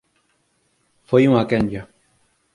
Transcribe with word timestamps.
Foi 1.09 1.23
unha 1.31 1.47
quenlla 1.49 1.81